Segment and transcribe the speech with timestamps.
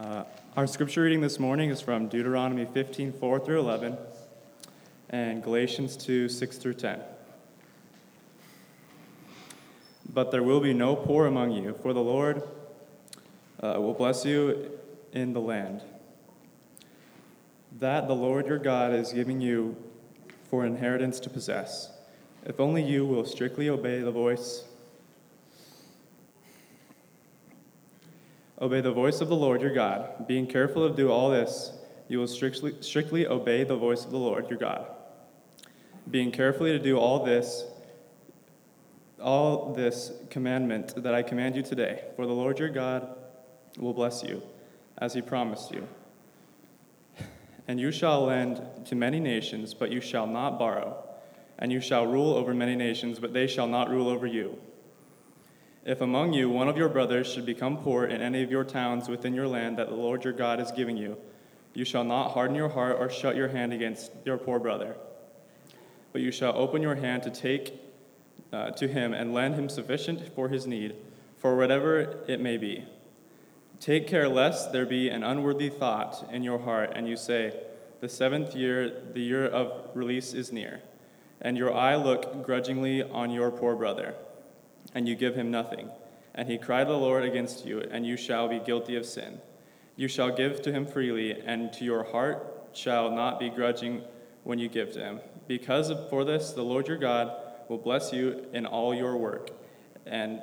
[0.00, 0.24] Uh,
[0.56, 3.98] our scripture reading this morning is from Deuteronomy 15 4 through 11
[5.10, 7.00] and Galatians 2 6 through 10.
[10.12, 12.42] But there will be no poor among you, for the Lord
[13.62, 14.70] uh, will bless you
[15.12, 15.82] in the land
[17.78, 19.76] that the Lord your God is giving you
[20.48, 21.90] for inheritance to possess.
[22.46, 24.64] If only you will strictly obey the voice
[28.62, 30.28] Obey the voice of the Lord your God.
[30.28, 31.72] Being careful to do all this,
[32.06, 34.86] you will strictly, strictly obey the voice of the Lord your God.
[36.08, 37.64] Being carefully to do all this,
[39.20, 43.16] all this commandment that I command you today, for the Lord your God
[43.78, 44.40] will bless you,
[44.98, 45.88] as he promised you.
[47.66, 51.02] And you shall lend to many nations, but you shall not borrow.
[51.58, 54.56] And you shall rule over many nations, but they shall not rule over you.
[55.84, 59.08] If among you one of your brothers should become poor in any of your towns
[59.08, 61.16] within your land that the Lord your God is giving you,
[61.74, 64.94] you shall not harden your heart or shut your hand against your poor brother.
[66.12, 67.80] But you shall open your hand to take
[68.52, 70.94] uh, to him and lend him sufficient for his need,
[71.38, 72.84] for whatever it may be.
[73.80, 77.58] Take care lest there be an unworthy thought in your heart, and you say,
[78.00, 80.82] The seventh year, the year of release is near,
[81.40, 84.14] and your eye look grudgingly on your poor brother
[84.94, 85.90] and you give him nothing.
[86.34, 89.40] And he cried to the Lord against you, and you shall be guilty of sin.
[89.96, 94.02] You shall give to him freely, and to your heart shall not be grudging
[94.44, 95.20] when you give to him.
[95.46, 97.32] Because of, for this, the Lord your God
[97.68, 99.50] will bless you in all your work
[100.06, 100.40] and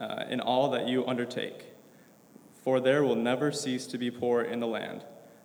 [0.00, 1.64] uh, in all that you undertake.
[2.62, 5.04] For there will never cease to be poor in the land.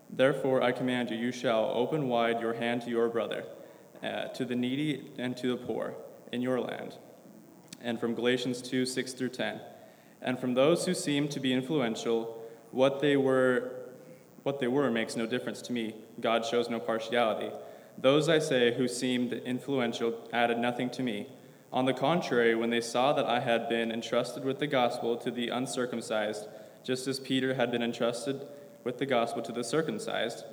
[0.10, 3.44] Therefore, I command you, you shall open wide your hand to your brother,
[4.04, 5.96] uh, to the needy and to the poor
[6.32, 6.98] in your land
[7.88, 9.62] and from Galatians 2 6 through 10.
[10.22, 12.38] And from those who seem to be influential,
[12.72, 13.72] what they were
[14.44, 15.96] what they were makes no difference to me.
[16.22, 17.50] God shows no partiality.
[17.98, 21.28] Those I say who seemed influential added nothing to me.
[21.74, 25.32] On the contrary, when they saw that I had been entrusted with the gospel to
[25.32, 26.48] the uncircumcised,
[26.84, 28.48] just as Peter had been entrusted
[28.84, 30.46] with the gospel to the circumcised,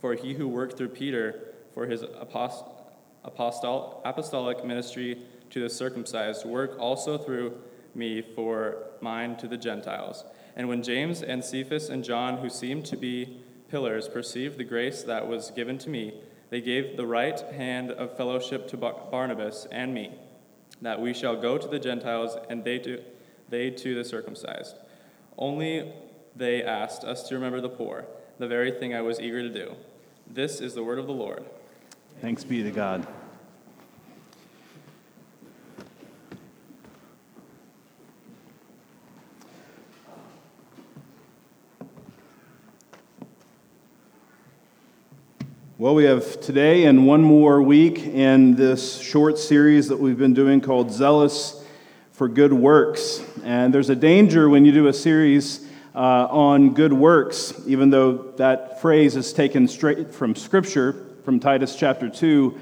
[0.00, 2.64] for he who worked through Peter for his apost-
[3.24, 5.18] apostol- apostolic ministry
[5.56, 7.56] to the circumcised, work also through
[7.94, 10.22] me for mine to the Gentiles.
[10.54, 13.40] And when James and Cephas and John, who seemed to be
[13.70, 18.14] pillars, perceived the grace that was given to me, they gave the right hand of
[18.18, 20.12] fellowship to Barnabas and me,
[20.82, 23.02] that we shall go to the Gentiles and they to,
[23.48, 24.76] they to the circumcised.
[25.38, 25.90] Only
[26.36, 28.04] they asked us to remember the poor,
[28.38, 29.74] the very thing I was eager to do.
[30.26, 31.46] This is the word of the Lord.
[32.20, 33.06] Thanks be to God.
[45.86, 50.34] Well, we have today and one more week in this short series that we've been
[50.34, 51.64] doing called Zealous
[52.10, 53.22] for Good Works.
[53.44, 55.64] And there's a danger when you do a series
[55.94, 61.76] uh, on good works, even though that phrase is taken straight from Scripture, from Titus
[61.76, 62.58] chapter 2.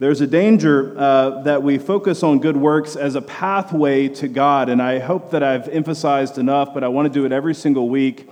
[0.00, 4.70] There's a danger uh, that we focus on good works as a pathway to God.
[4.70, 7.88] And I hope that I've emphasized enough, but I want to do it every single
[7.88, 8.28] week,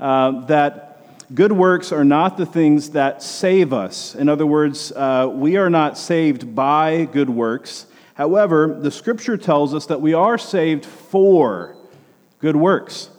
[0.00, 0.85] uh, that
[1.34, 4.14] Good works are not the things that save us.
[4.14, 7.86] In other words, uh, we are not saved by good works.
[8.14, 11.74] However, the scripture tells us that we are saved for
[12.38, 13.10] good works.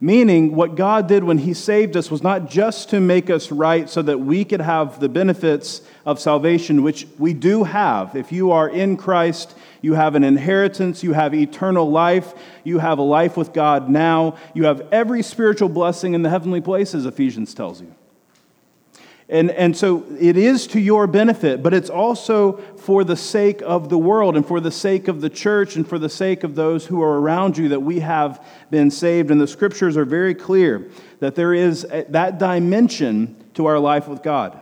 [0.00, 3.90] Meaning, what God did when He saved us was not just to make us right
[3.90, 8.14] so that we could have the benefits of salvation, which we do have.
[8.14, 12.98] If you are in Christ, you have an inheritance, you have eternal life, you have
[12.98, 17.54] a life with God now, you have every spiritual blessing in the heavenly places, Ephesians
[17.54, 17.94] tells you.
[19.28, 23.88] And, and so it is to your benefit, but it's also for the sake of
[23.88, 26.86] the world and for the sake of the church and for the sake of those
[26.86, 29.32] who are around you that we have been saved.
[29.32, 30.88] And the scriptures are very clear
[31.18, 34.60] that there is that dimension to our life with God.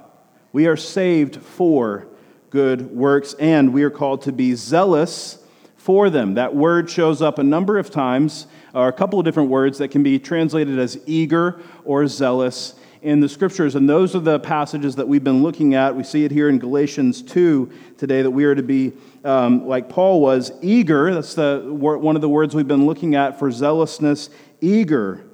[0.52, 2.06] We are saved for
[2.54, 5.38] good works, and we are called to be zealous
[5.76, 6.34] for them.
[6.34, 9.88] That word shows up a number of times, or a couple of different words that
[9.88, 13.74] can be translated as eager or zealous in the scriptures.
[13.74, 15.96] And those are the passages that we've been looking at.
[15.96, 18.92] We see it here in Galatians 2 today that we are to be,
[19.24, 21.12] um, like Paul was, eager.
[21.12, 24.30] That's the, one of the words we've been looking at for zealousness,
[24.60, 25.24] eager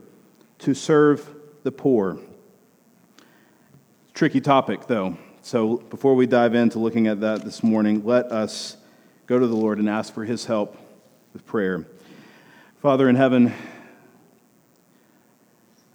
[0.61, 1.29] to serve
[1.65, 2.19] the poor.
[4.15, 5.19] Tricky topic, though.
[5.51, 8.77] So before we dive into looking at that this morning, let us
[9.27, 10.77] go to the Lord and ask for his help
[11.33, 11.85] with prayer.
[12.81, 13.53] Father in heaven,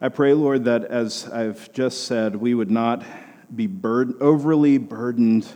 [0.01, 3.05] I pray, Lord, that as I've just said, we would not
[3.55, 3.69] be
[4.19, 5.47] overly burdened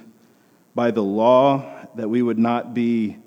[0.73, 1.65] by the law,
[1.95, 3.17] that we would not be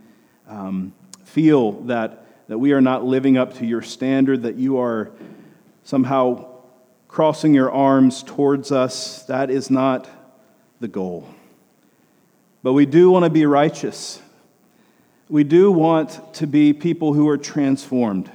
[0.48, 5.10] um, feel that, that we are not living up to your standard, that you are
[5.84, 6.48] somehow
[7.08, 9.24] crossing your arms towards us.
[9.24, 10.08] That is not
[10.82, 11.26] the goal.
[12.62, 14.20] But we do want to be righteous.
[15.28, 18.30] We do want to be people who are transformed.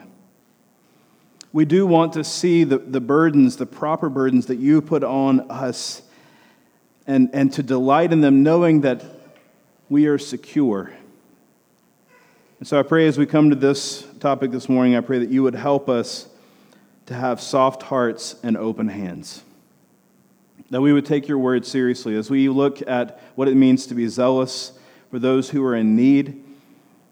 [1.54, 5.52] We do want to see the, the burdens, the proper burdens that you put on
[5.52, 6.02] us,
[7.06, 9.04] and, and to delight in them, knowing that
[9.90, 10.92] we are secure.
[12.60, 15.30] And so I pray as we come to this topic this morning, I pray that
[15.30, 16.28] you would help us
[17.08, 19.44] to have soft hearts and open hands.
[20.70, 23.96] That we would take your word seriously as we look at what it means to
[23.96, 24.74] be zealous
[25.10, 26.44] for those who are in need.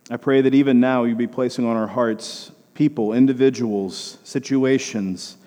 [0.09, 5.37] I pray that even now you be placing on our hearts people, individuals, situations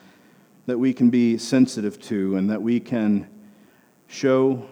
[0.66, 3.28] that we can be sensitive to and that we can
[4.06, 4.66] show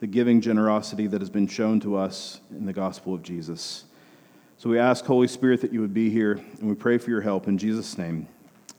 [0.00, 3.84] the giving generosity that has been shown to us in the gospel of Jesus.
[4.56, 7.20] So we ask, Holy Spirit, that you would be here, and we pray for your
[7.20, 7.46] help.
[7.46, 8.28] In Jesus' name,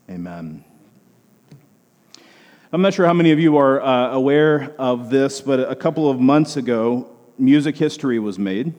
[0.09, 0.68] amen.
[2.71, 6.07] I'm not sure how many of you are uh, aware of this, but a couple
[6.07, 8.75] of months ago, music history was made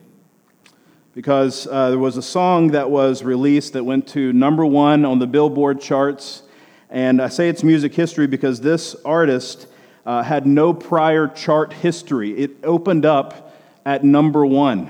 [1.13, 5.19] because uh, there was a song that was released that went to number one on
[5.19, 6.43] the Billboard charts.
[6.89, 9.67] And I say it's music history because this artist
[10.05, 12.31] uh, had no prior chart history.
[12.37, 13.53] It opened up
[13.85, 14.89] at number one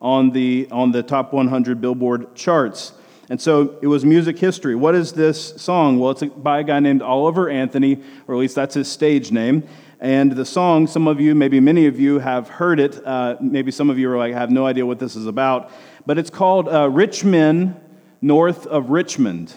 [0.00, 2.92] on the, on the top 100 Billboard charts.
[3.32, 4.74] And so it was music history.
[4.74, 5.98] What is this song?
[5.98, 7.98] Well, it's by a guy named Oliver Anthony,
[8.28, 9.66] or at least that's his stage name.
[10.00, 13.00] And the song, some of you, maybe many of you, have heard it.
[13.02, 15.70] Uh, maybe some of you are like, have no idea what this is about.
[16.04, 17.80] But it's called uh, Rich Men
[18.20, 19.54] North of Richmond.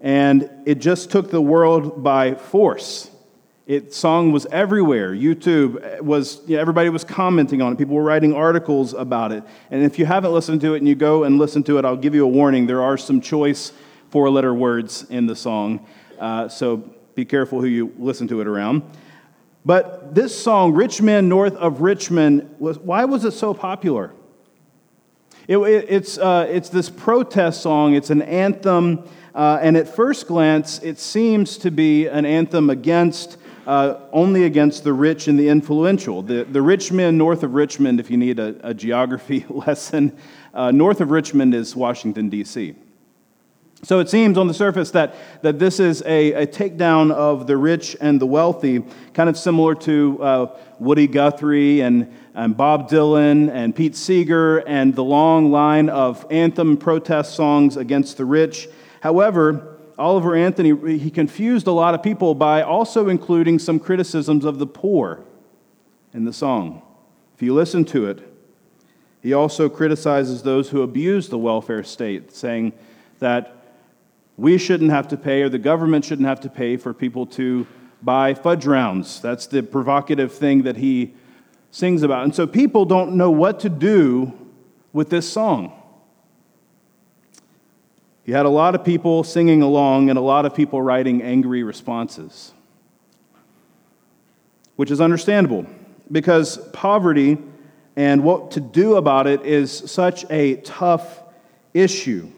[0.00, 3.08] And it just took the world by force.
[3.66, 5.14] It song was everywhere.
[5.14, 7.78] YouTube was you know, everybody was commenting on it.
[7.78, 9.44] People were writing articles about it.
[9.70, 11.96] And if you haven't listened to it and you go and listen to it, I'll
[11.96, 12.66] give you a warning.
[12.66, 13.72] There are some choice
[14.10, 15.86] four-letter words in the song,
[16.18, 18.82] uh, so be careful who you listen to it around.
[19.64, 24.12] But this song, Rich Men North of Richmond, was, why was it so popular?
[25.48, 30.26] It, it, it's, uh, it's this protest song, it's an anthem, uh, and at first
[30.26, 33.38] glance, it seems to be an anthem against.
[33.66, 36.20] Uh, only against the rich and the influential.
[36.20, 40.16] The, the rich men north of Richmond, if you need a, a geography lesson,
[40.52, 42.74] uh, north of Richmond is Washington, D.C.
[43.84, 47.56] So it seems on the surface that, that this is a, a takedown of the
[47.56, 53.50] rich and the wealthy, kind of similar to uh, Woody Guthrie and, and Bob Dylan
[53.50, 58.68] and Pete Seeger and the long line of anthem protest songs against the rich.
[59.00, 59.71] However,
[60.02, 64.66] Oliver Anthony, he confused a lot of people by also including some criticisms of the
[64.66, 65.22] poor
[66.12, 66.82] in the song.
[67.36, 68.20] If you listen to it,
[69.22, 72.72] he also criticizes those who abuse the welfare state, saying
[73.20, 73.56] that
[74.36, 77.64] we shouldn't have to pay, or the government shouldn't have to pay for people to
[78.02, 79.20] buy fudge rounds.
[79.20, 81.14] That's the provocative thing that he
[81.70, 82.24] sings about.
[82.24, 84.32] And so people don't know what to do
[84.92, 85.78] with this song.
[88.24, 91.62] He had a lot of people singing along and a lot of people writing angry
[91.62, 92.52] responses,
[94.76, 95.66] which is understandable
[96.10, 97.38] because poverty
[97.96, 101.22] and what to do about it is such a tough
[101.74, 102.30] issue.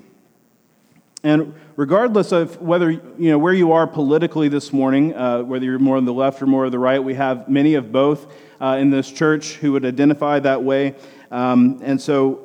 [1.23, 5.79] And regardless of whether you know where you are politically this morning, uh, whether you're
[5.79, 8.77] more on the left or more on the right, we have many of both uh,
[8.79, 10.95] in this church who would identify that way.
[11.31, 12.44] Um, and so,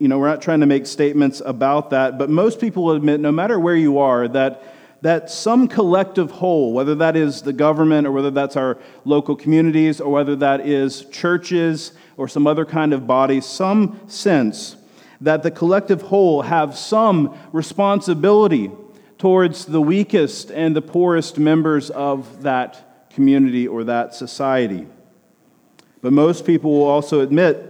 [0.00, 3.20] you know, we're not trying to make statements about that, but most people will admit,
[3.20, 4.64] no matter where you are, that
[5.02, 10.00] that some collective whole, whether that is the government or whether that's our local communities
[10.00, 14.76] or whether that is churches or some other kind of body, some sense
[15.20, 18.70] that the collective whole have some responsibility
[19.18, 24.86] towards the weakest and the poorest members of that community or that society.
[26.02, 27.66] But most people will also admit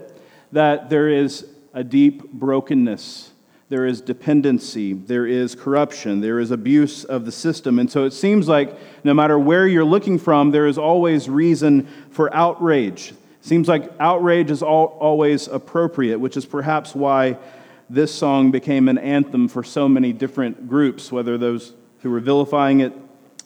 [0.52, 3.30] that there is a deep brokenness,
[3.68, 7.78] there is dependency, there is corruption, there is abuse of the system.
[7.78, 11.86] And so it seems like no matter where you're looking from, there is always reason
[12.10, 13.14] for outrage.
[13.42, 17.38] Seems like outrage is all, always appropriate, which is perhaps why
[17.88, 21.72] this song became an anthem for so many different groups, whether those
[22.02, 22.92] who were vilifying it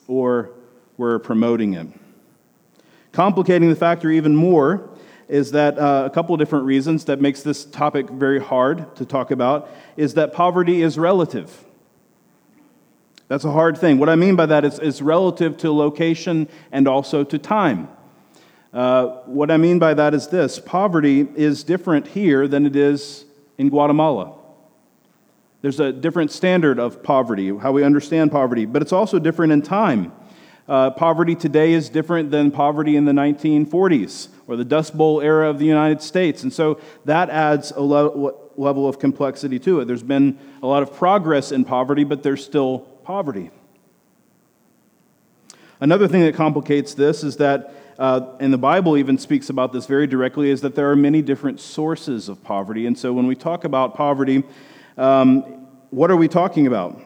[0.07, 0.49] or
[0.97, 1.87] were promoting it.
[3.11, 4.89] Complicating the factor even more
[5.27, 9.05] is that uh, a couple of different reasons that makes this topic very hard to
[9.05, 11.65] talk about is that poverty is relative.
[13.27, 13.97] That's a hard thing.
[13.97, 17.89] What I mean by that is, is relative to location and also to time.
[18.71, 23.25] Uh, what I mean by that is this poverty is different here than it is
[23.57, 24.37] in Guatemala.
[25.61, 29.63] There's a different standard of poverty, how we understand poverty, but it's also different in
[29.63, 30.11] time.
[30.67, 35.49] Uh, poverty today is different than poverty in the 1940s or the Dust Bowl era
[35.49, 36.43] of the United States.
[36.43, 39.85] And so that adds a le- level of complexity to it.
[39.85, 43.51] There's been a lot of progress in poverty, but there's still poverty.
[45.79, 49.85] Another thing that complicates this is that, uh, and the Bible even speaks about this
[49.85, 52.85] very directly, is that there are many different sources of poverty.
[52.85, 54.43] And so when we talk about poverty,
[54.97, 55.41] um,
[55.89, 57.01] what are we talking about?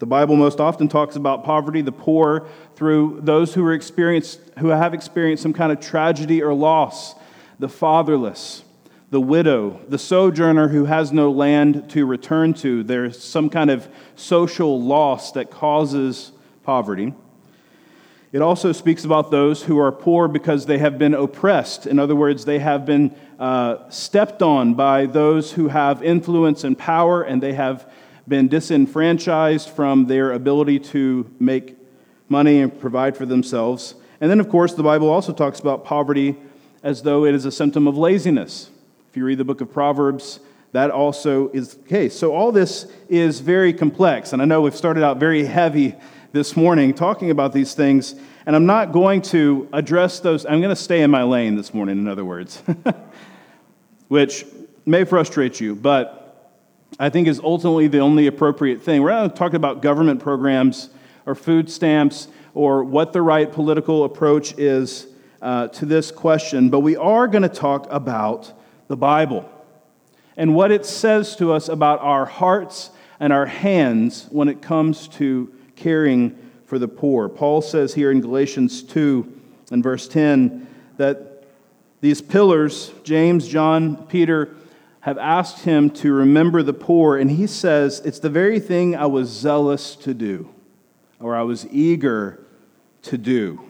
[0.00, 4.68] The Bible most often talks about poverty, the poor, through those who, are experienced, who
[4.68, 7.14] have experienced some kind of tragedy or loss,
[7.60, 8.64] the fatherless,
[9.10, 12.82] the widow, the sojourner who has no land to return to.
[12.82, 16.32] There's some kind of social loss that causes
[16.64, 17.14] poverty.
[18.32, 21.86] It also speaks about those who are poor because they have been oppressed.
[21.86, 26.76] In other words, they have been uh, stepped on by those who have influence and
[26.76, 27.88] power, and they have
[28.26, 31.76] been disenfranchised from their ability to make
[32.28, 33.94] money and provide for themselves.
[34.20, 36.36] And then, of course, the Bible also talks about poverty
[36.82, 38.70] as though it is a symptom of laziness.
[39.10, 40.40] If you read the book of Proverbs,
[40.72, 42.18] that also is the case.
[42.18, 44.32] So, all this is very complex.
[44.32, 45.94] And I know we've started out very heavy
[46.32, 48.14] this morning talking about these things.
[48.46, 50.44] And I'm not going to address those.
[50.44, 52.62] I'm going to stay in my lane this morning, in other words,
[54.08, 54.44] which
[54.84, 56.23] may frustrate you, but
[56.98, 59.02] I think is ultimately the only appropriate thing.
[59.02, 60.90] We're not talking about government programs
[61.26, 65.08] or food stamps or what the right political approach is
[65.42, 68.52] uh, to this question, but we are going to talk about
[68.88, 69.50] the Bible
[70.36, 75.08] and what it says to us about our hearts and our hands when it comes
[75.08, 76.36] to caring
[76.66, 77.28] for the poor.
[77.28, 79.40] Paul says here in Galatians 2
[79.72, 81.44] and verse 10 that
[82.00, 84.54] these pillars, James, John, Peter,
[85.04, 89.04] have asked him to remember the poor, and he says, It's the very thing I
[89.04, 90.48] was zealous to do,
[91.20, 92.42] or I was eager
[93.02, 93.60] to do.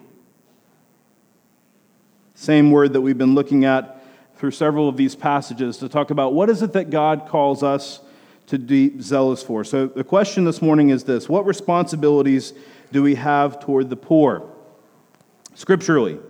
[2.36, 4.00] Same word that we've been looking at
[4.36, 7.98] through several of these passages to talk about what is it that God calls us
[8.46, 9.64] to be zealous for.
[9.64, 12.52] So the question this morning is this What responsibilities
[12.92, 14.48] do we have toward the poor?
[15.56, 16.20] Scripturally,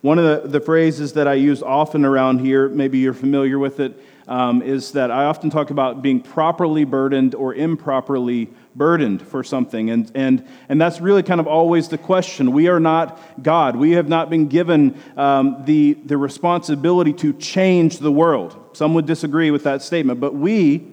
[0.00, 3.80] one of the, the phrases that I use often around here, maybe you're familiar with
[3.80, 9.42] it, um, is that I often talk about being properly burdened or improperly burdened for
[9.42, 9.90] something.
[9.90, 12.52] And, and, and that's really kind of always the question.
[12.52, 13.76] We are not God.
[13.76, 18.56] We have not been given um, the, the responsibility to change the world.
[18.72, 20.92] Some would disagree with that statement, but we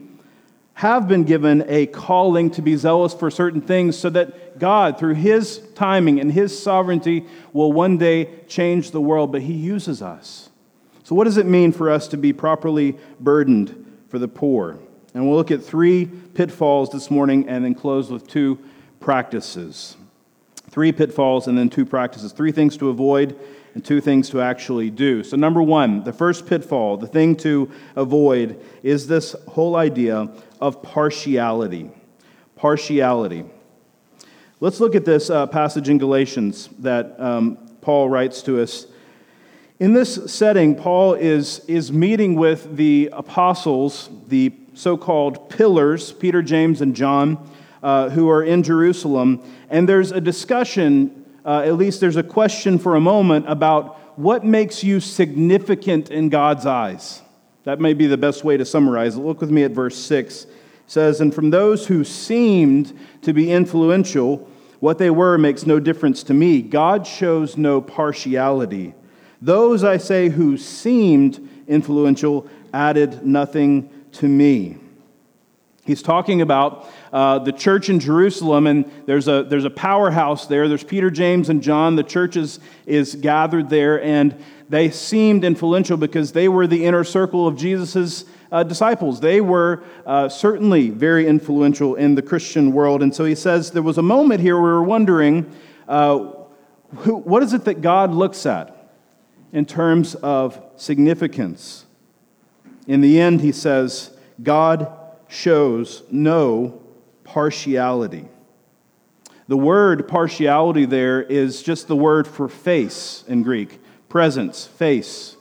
[0.76, 5.16] have been given a calling to be zealous for certain things so that God, through
[5.16, 10.50] His timing and His sovereignty, will one day change the world, but He uses us.
[11.04, 14.80] So, what does it mean for us to be properly burdened for the poor?
[15.14, 18.58] And we'll look at three pitfalls this morning and then close with two
[19.00, 19.98] practices.
[20.70, 22.32] Three pitfalls and then two practices.
[22.32, 23.38] Three things to avoid
[23.76, 25.24] and two things to actually do.
[25.24, 30.30] So, number one, the first pitfall, the thing to avoid, is this whole idea
[30.62, 31.92] of partiality.
[32.56, 33.44] Partiality.
[34.62, 38.88] Let's look at this uh, passage in Galatians that um, Paul writes to us
[39.80, 46.42] in this setting, Paul is, is meeting with the apostles, the so called pillars, Peter,
[46.42, 47.50] James, and John,
[47.82, 49.44] uh, who are in Jerusalem.
[49.70, 54.46] And there's a discussion, uh, at least there's a question for a moment, about what
[54.46, 57.22] makes you significant in God's eyes.
[57.64, 59.22] That may be the best way to summarize it.
[59.22, 60.44] Look with me at verse 6.
[60.44, 60.50] It
[60.86, 64.48] says, And from those who seemed to be influential,
[64.80, 66.62] what they were makes no difference to me.
[66.62, 68.94] God shows no partiality.
[69.44, 74.78] Those, I say, who seemed influential added nothing to me.
[75.84, 80.70] He's talking about uh, the church in Jerusalem, and there's a, there's a powerhouse there.
[80.70, 81.98] There's Peter, James, and John.
[81.98, 87.04] The church is, is gathered there, and they seemed influential because they were the inner
[87.04, 89.20] circle of Jesus' uh, disciples.
[89.20, 93.04] They were uh, certainly very influential in the Christian world.
[93.04, 95.54] And so he says there was a moment here where we were wondering
[95.90, 96.32] uh,
[97.00, 98.83] who, what is it that God looks at?
[99.54, 101.86] In terms of significance.
[102.88, 104.92] In the end, he says, God
[105.30, 106.82] shows no
[107.24, 108.28] partiality.
[109.48, 113.80] The word partiality there is just the word for face in Greek
[114.14, 115.36] prosopon, face.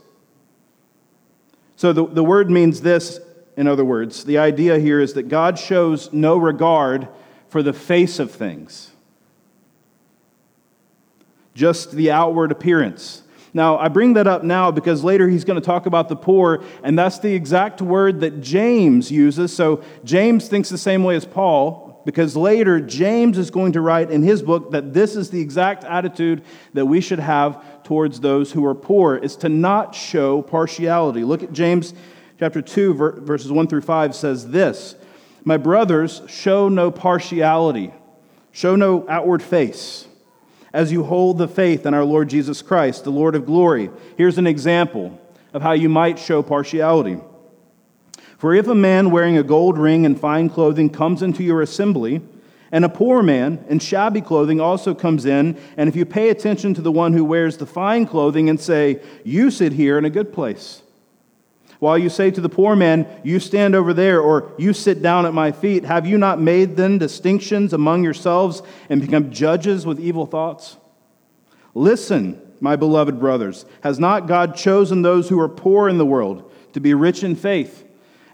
[1.77, 3.21] So the, the word means this,
[3.57, 4.25] in other words.
[4.25, 7.09] The idea here is that God shows no regard
[7.49, 8.93] for the face of things,
[11.55, 13.22] just the outward appearance.
[13.55, 16.63] Now, I bring that up now because later he's going to talk about the poor,
[16.83, 19.55] and that's the exact word that James uses.
[19.55, 24.11] So, James thinks the same way as Paul because later James is going to write
[24.11, 26.43] in his book that this is the exact attitude
[26.73, 31.23] that we should have towards those who are poor is to not show partiality.
[31.25, 31.95] Look at James
[32.39, 34.97] chapter 2 verses 1 through 5 says this,
[35.45, 37.93] "My brothers, show no partiality,
[38.51, 40.07] show no outward face."
[40.73, 43.91] As you hold the faith in our Lord Jesus Christ, the Lord of glory.
[44.17, 45.19] Here's an example
[45.53, 47.19] of how you might show partiality.
[48.39, 52.23] For if a man wearing a gold ring and fine clothing comes into your assembly,
[52.73, 56.73] and a poor man in shabby clothing also comes in, and if you pay attention
[56.75, 60.11] to the one who wears the fine clothing and say, You sit here in a
[60.11, 60.83] good place,
[61.83, 65.27] while you say to the poor man, You stand over there, or You sit down
[65.27, 69.99] at my feet, have you not made then distinctions among yourselves and become judges with
[69.99, 70.77] evil thoughts?
[71.75, 76.53] Listen, my beloved brothers, has not God chosen those who are poor in the world
[76.73, 77.85] to be rich in faith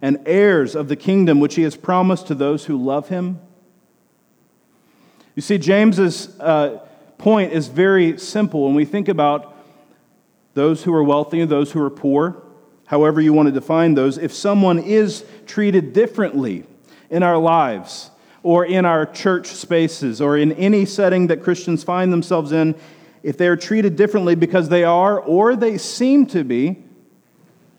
[0.02, 3.40] and heirs of the kingdom which he has promised to those who love him?
[5.35, 6.87] You see, James's uh,
[7.17, 9.57] point is very simple when we think about
[10.52, 12.43] those who are wealthy and those who are poor
[12.88, 16.64] however you want to define those, if someone is treated differently
[17.11, 18.11] in our lives
[18.42, 22.75] or in our church spaces or in any setting that Christians find themselves in,
[23.23, 26.83] if they are treated differently because they are or they seem to be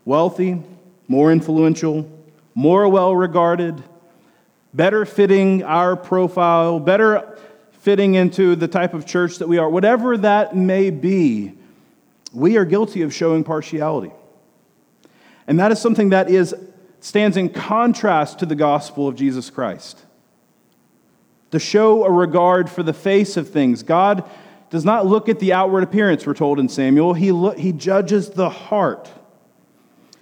[0.04, 0.62] wealthy,
[1.08, 2.08] more influential,
[2.54, 3.82] more well regarded,
[4.72, 7.36] better fitting our profile, better
[7.72, 11.52] fitting into the type of church that we are, whatever that may be,
[12.32, 14.12] we are guilty of showing partiality.
[15.50, 16.54] And that is something that is,
[17.00, 19.98] stands in contrast to the gospel of Jesus Christ.
[21.50, 23.82] To show a regard for the face of things.
[23.82, 24.22] God
[24.70, 27.14] does not look at the outward appearance, we're told in Samuel.
[27.14, 29.10] He, lo- he judges the heart.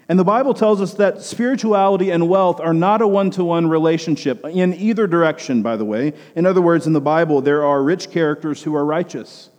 [0.09, 3.67] And the Bible tells us that spirituality and wealth are not a one to one
[3.67, 6.14] relationship in either direction, by the way.
[6.37, 9.51] In other words, in the Bible, there are rich characters who are righteous,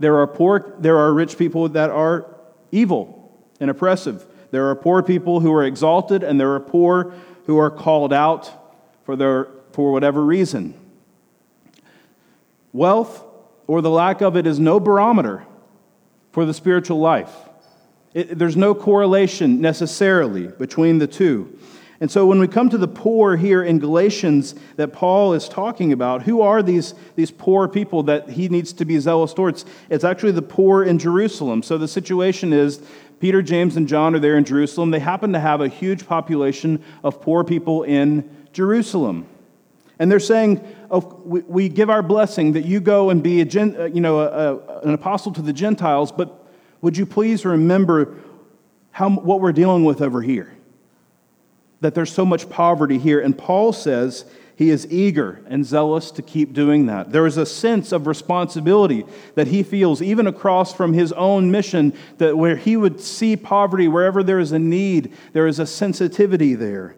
[0.00, 2.34] there are, poor, there are rich people that are
[2.72, 4.26] evil and oppressive.
[4.50, 7.14] There are poor people who are exalted, and there are poor
[7.46, 8.50] who are called out
[9.04, 10.74] for, their, for whatever reason.
[12.72, 13.24] Wealth,
[13.66, 15.44] or the lack of it, is no barometer
[16.32, 17.34] for the spiritual life.
[18.14, 21.58] It, there's no correlation necessarily between the two.
[22.00, 25.92] And so when we come to the poor here in Galatians that Paul is talking
[25.92, 29.64] about, who are these, these poor people that he needs to be zealous towards?
[29.90, 31.62] It's actually the poor in Jerusalem.
[31.62, 32.80] So the situation is
[33.20, 34.90] Peter, James, and John are there in Jerusalem.
[34.90, 39.26] They happen to have a huge population of poor people in Jerusalem.
[39.98, 43.44] And they're saying, oh, we, we, give our blessing that you go and be a,
[43.44, 46.46] uh, you know, a, a, an apostle to the Gentiles, but
[46.80, 48.16] would you please remember
[48.92, 50.54] how, what we're dealing with over here?
[51.80, 53.20] That there's so much poverty here.
[53.20, 54.24] And Paul says,
[54.58, 57.12] he is eager and zealous to keep doing that.
[57.12, 59.04] There is a sense of responsibility
[59.36, 63.86] that he feels, even across from his own mission, that where he would see poverty,
[63.86, 66.96] wherever there is a need, there is a sensitivity there.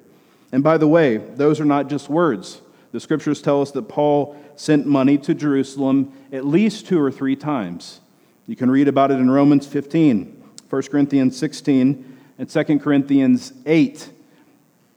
[0.50, 2.62] And by the way, those are not just words.
[2.92, 7.36] The scriptures tell us that Paul sent money to Jerusalem at least two or three
[7.36, 8.00] times.
[8.46, 14.08] You can read about it in Romans 15, 1 Corinthians 16, and 2 Corinthians 8.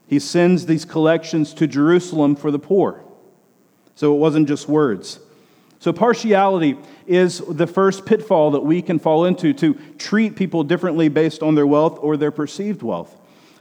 [0.06, 3.02] He sends these collections to Jerusalem for the poor.
[3.94, 5.20] So it wasn't just words.
[5.78, 11.08] So, partiality is the first pitfall that we can fall into to treat people differently
[11.08, 13.14] based on their wealth or their perceived wealth.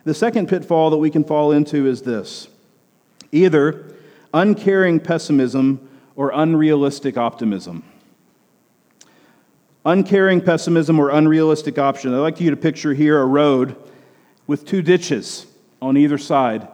[0.06, 2.48] The second pitfall that we can fall into is this
[3.34, 3.94] either
[4.34, 7.84] uncaring pessimism or unrealistic optimism.
[9.86, 12.14] Uncaring pessimism or unrealistic option.
[12.14, 13.76] I'd like you to picture here a road
[14.48, 15.46] with two ditches
[15.84, 16.68] on either side.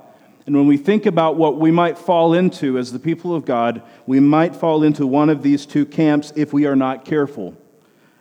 [0.46, 3.82] And when we think about what we might fall into as the people of God,
[4.06, 7.58] we might fall into one of these two camps if we are not careful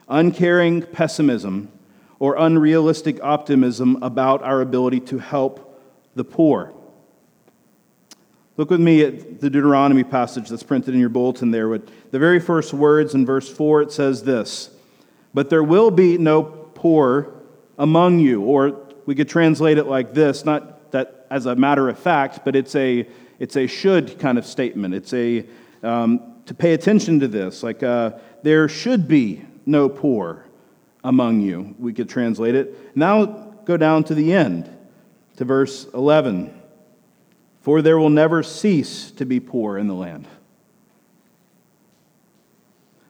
[0.09, 1.71] uncaring pessimism
[2.19, 5.83] or unrealistic optimism about our ability to help
[6.15, 6.73] the poor.
[8.57, 11.69] Look with me at the Deuteronomy passage that's printed in your bulletin there.
[11.69, 14.71] With the very first words in verse 4, it says this
[15.33, 17.33] But there will be no poor
[17.77, 18.43] among you.
[18.43, 20.78] Or we could translate it like this, not
[21.31, 23.07] as a matter of fact, but it's a,
[23.39, 24.95] it's a should kind of statement.
[24.95, 25.47] It's a,
[25.83, 27.63] um, to pay attention to this.
[27.63, 28.13] Like, uh,
[28.43, 30.45] there should be no poor
[31.05, 32.97] among you, we could translate it.
[32.97, 33.25] Now
[33.65, 34.69] go down to the end,
[35.37, 36.55] to verse 11.
[37.61, 40.27] For there will never cease to be poor in the land.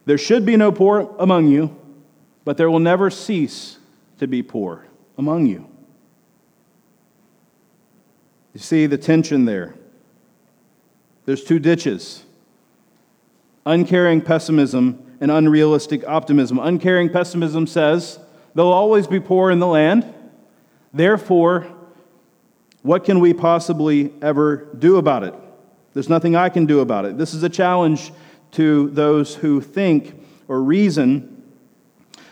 [0.04, 1.76] There should be no poor among you,
[2.44, 3.78] but there will never cease
[4.18, 5.68] to be poor among you.
[8.54, 9.74] You see the tension there.
[11.26, 12.24] There's two ditches
[13.66, 16.58] uncaring pessimism and unrealistic optimism.
[16.58, 18.18] Uncaring pessimism says
[18.54, 20.12] there'll always be poor in the land.
[20.94, 21.66] Therefore,
[22.82, 25.34] what can we possibly ever do about it?
[25.92, 27.18] There's nothing I can do about it.
[27.18, 28.12] This is a challenge
[28.52, 30.14] to those who think
[30.46, 31.42] or reason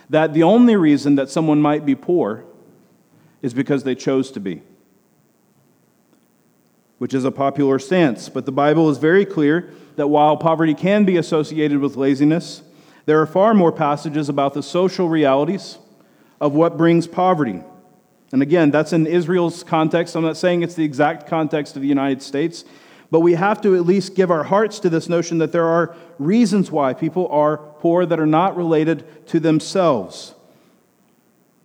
[0.08, 2.44] that the only reason that someone might be poor
[3.42, 4.62] is because they chose to be,
[6.98, 8.28] which is a popular stance.
[8.28, 12.62] But the Bible is very clear that while poverty can be associated with laziness,
[13.06, 15.78] there are far more passages about the social realities
[16.40, 17.62] of what brings poverty.
[18.32, 20.16] And again, that's in Israel's context.
[20.16, 22.64] I'm not saying it's the exact context of the United States,
[23.10, 25.94] but we have to at least give our hearts to this notion that there are
[26.18, 30.34] reasons why people are poor that are not related to themselves.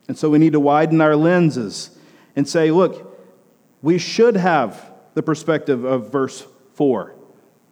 [0.08, 1.98] And so we need to widen our lenses
[2.36, 3.18] and say, look,
[3.82, 7.16] we should have the perspective of verse 4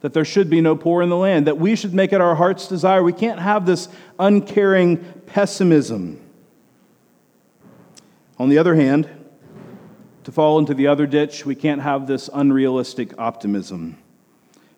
[0.02, 2.36] that there should be no poor in the land, that we should make it our
[2.36, 3.04] heart's desire.
[3.04, 6.22] We can't have this uncaring pessimism.
[8.38, 9.10] On the other hand,
[10.24, 13.98] to fall into the other ditch, we can't have this unrealistic optimism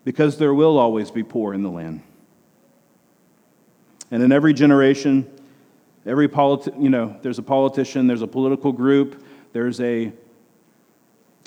[0.04, 2.02] because there will always be poor in the land.
[4.10, 5.30] And in every generation,
[6.04, 10.12] every politi- you know, there's a politician, there's a political group, there's a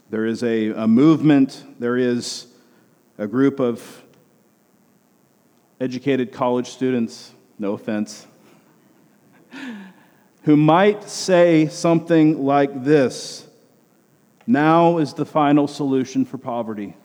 [0.09, 2.47] there is a, a movement, there is
[3.17, 4.03] a group of
[5.81, 8.27] educated college students, no offense,
[10.43, 13.47] who might say something like this
[14.45, 16.95] Now is the final solution for poverty.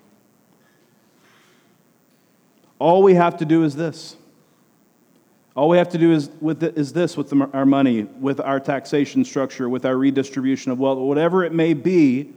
[2.78, 4.16] All we have to do is this.
[5.56, 8.40] All we have to do is, with the, is this with the, our money, with
[8.40, 12.32] our taxation structure, with our redistribution of wealth, whatever it may be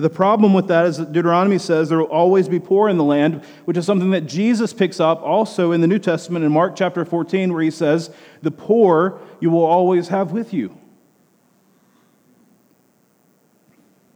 [0.00, 2.96] but the problem with that is that Deuteronomy says there will always be poor in
[2.96, 6.50] the land, which is something that Jesus picks up also in the New Testament in
[6.50, 8.10] Mark chapter 14, where he says,
[8.40, 10.74] The poor you will always have with you.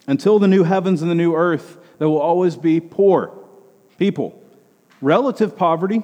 [0.06, 3.38] Until the new heavens and the new earth, there will always be poor
[3.98, 4.42] people.
[5.02, 6.02] Relative poverty,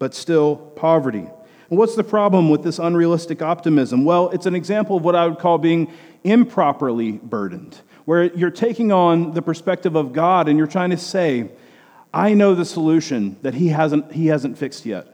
[0.00, 1.28] but still poverty.
[1.70, 4.04] And what's the problem with this unrealistic optimism?
[4.04, 5.92] Well, it's an example of what I would call being
[6.24, 11.50] improperly burdened where you're taking on the perspective of God and you're trying to say,
[12.14, 15.12] I know the solution that he hasn't, he hasn't fixed yet.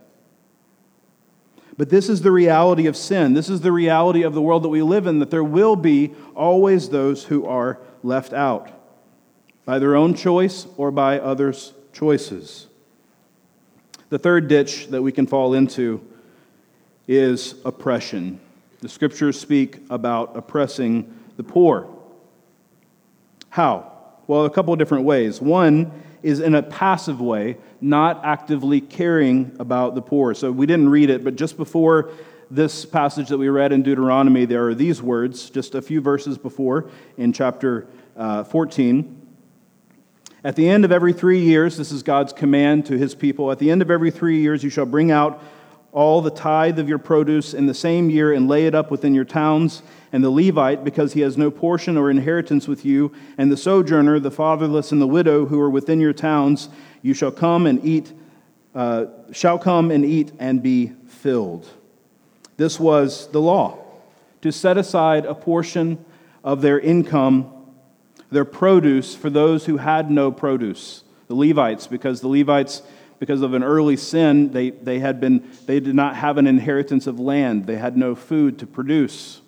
[1.76, 3.32] But this is the reality of sin.
[3.32, 6.14] This is the reality of the world that we live in, that there will be
[6.36, 8.70] always those who are left out
[9.64, 12.66] by their own choice or by others' choices.
[14.10, 16.06] The third ditch that we can fall into
[17.08, 18.38] is oppression.
[18.80, 21.88] The scriptures speak about oppressing the poor.
[23.52, 23.92] How?
[24.28, 25.38] Well, a couple of different ways.
[25.38, 30.32] One is in a passive way, not actively caring about the poor.
[30.32, 32.12] So we didn't read it, but just before
[32.50, 36.38] this passage that we read in Deuteronomy, there are these words, just a few verses
[36.38, 36.88] before
[37.18, 39.20] in chapter uh, 14.
[40.44, 43.58] At the end of every three years, this is God's command to his people, at
[43.58, 45.42] the end of every three years, you shall bring out
[45.92, 49.14] all the tithe of your produce in the same year and lay it up within
[49.14, 53.50] your towns and the Levite, because he has no portion or inheritance with you, and
[53.50, 56.68] the sojourner, the fatherless, and the widow who are within your towns,
[57.00, 58.12] you shall come and eat,
[58.74, 61.68] uh, shall come and eat and be filled.
[62.58, 63.78] This was the law
[64.42, 66.04] to set aside a portion
[66.44, 67.50] of their income,
[68.30, 72.82] their produce, for those who had no produce, the Levites, because the Levites
[73.22, 77.06] because of an early sin, they, they, had been, they did not have an inheritance
[77.06, 77.68] of land.
[77.68, 79.42] They had no food to produce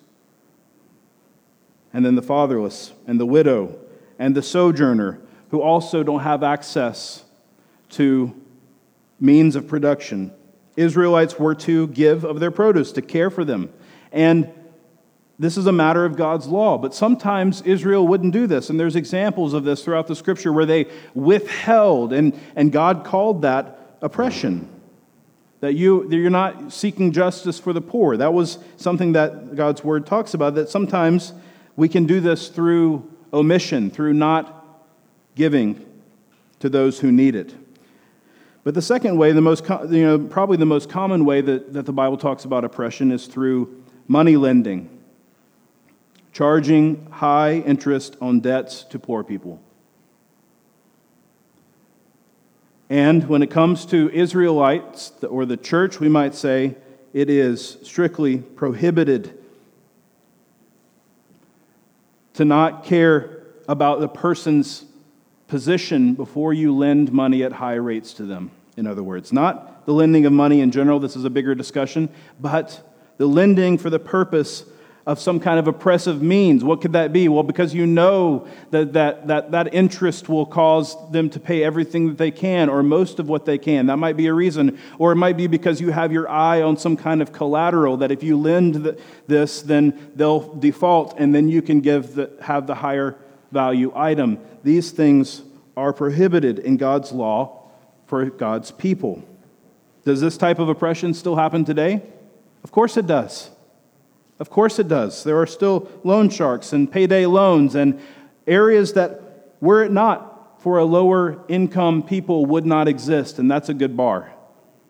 [1.92, 3.76] and then the fatherless, and the widow,
[4.18, 7.24] and the sojourner, who also don't have access
[7.90, 8.32] to
[9.18, 10.32] means of production.
[10.76, 13.72] Israelites were to give of their produce, to care for them.
[14.12, 14.52] And
[15.38, 18.70] this is a matter of God's law, but sometimes Israel wouldn't do this.
[18.70, 23.42] And there's examples of this throughout the scripture where they withheld, and, and God called
[23.42, 24.68] that oppression.
[25.60, 28.18] That, you, that you're not seeking justice for the poor.
[28.18, 31.32] That was something that God's word talks about, that sometimes
[31.74, 34.64] we can do this through omission, through not
[35.34, 35.84] giving
[36.60, 37.54] to those who need it.
[38.62, 41.86] But the second way, the most, you know, probably the most common way that, that
[41.86, 44.93] the Bible talks about oppression is through money lending,
[46.34, 49.62] charging high interest on debts to poor people.
[52.90, 56.74] And when it comes to Israelites or the church, we might say
[57.12, 59.38] it is strictly prohibited
[62.34, 64.84] to not care about the person's
[65.46, 69.32] position before you lend money at high rates to them, in other words.
[69.32, 72.08] Not the lending of money in general, this is a bigger discussion,
[72.40, 72.82] but
[73.18, 74.64] the lending for the purpose
[75.06, 76.64] of some kind of oppressive means.
[76.64, 77.28] What could that be?
[77.28, 82.08] Well, because you know that that, that, that interest will cause them to pay everything
[82.08, 83.86] that they can or most of what they can.
[83.86, 84.78] That might be a reason.
[84.98, 88.10] Or it might be because you have your eye on some kind of collateral that
[88.10, 92.66] if you lend the, this, then they'll default and then you can give the, have
[92.66, 93.16] the higher
[93.52, 94.38] value item.
[94.62, 95.42] These things
[95.76, 97.68] are prohibited in God's law
[98.06, 99.22] for God's people.
[100.04, 102.02] Does this type of oppression still happen today?
[102.62, 103.50] Of course it does.
[104.38, 105.24] Of course it does.
[105.24, 108.00] There are still loan sharks and payday loans and
[108.46, 113.38] areas that, were it not for a lower income people, would not exist.
[113.38, 114.32] And that's a good bar.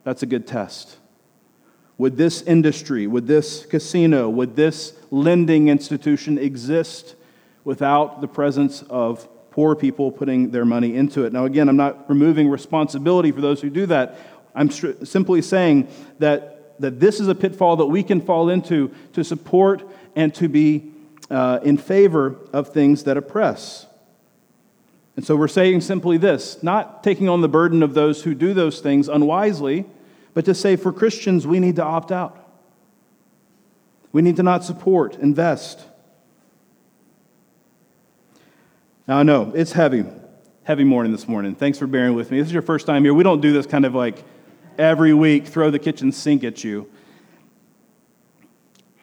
[0.02, 0.96] That's a good test.
[1.98, 7.14] Would this industry, would this casino, would this lending institution exist
[7.64, 11.32] without the presence of poor people putting their money into it?
[11.32, 14.18] Now, again, I'm not removing responsibility for those who do that.
[14.54, 19.22] I'm simply saying that that this is a pitfall that we can fall into to
[19.24, 20.92] support and to be
[21.30, 23.86] uh, in favor of things that oppress.
[25.16, 28.52] And so we're saying simply this not taking on the burden of those who do
[28.52, 29.86] those things unwisely,
[30.34, 32.40] but to say for Christians, we need to opt out.
[34.12, 35.80] We need to not support, invest.
[39.06, 40.04] Now, I know it's heavy,
[40.64, 41.54] heavy morning this morning.
[41.54, 42.38] Thanks for bearing with me.
[42.38, 43.12] This is your first time here.
[43.12, 44.24] We don't do this kind of like
[44.78, 46.90] every week throw the kitchen sink at you.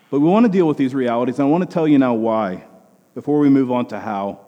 [0.10, 2.13] But we want to deal with these realities, and I want to tell you now
[2.13, 2.65] why,
[3.15, 4.39] before we move on to how.